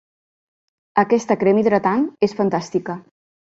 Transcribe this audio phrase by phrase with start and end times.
[1.01, 2.99] Aquesta crema hidratant és fantàstica.